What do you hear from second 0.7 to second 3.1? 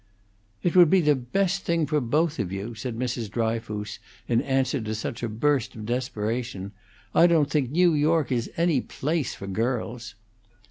would be the best thing for both of you," said